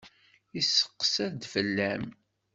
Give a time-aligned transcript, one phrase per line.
[0.55, 2.05] Yesseqsa-d fell-am.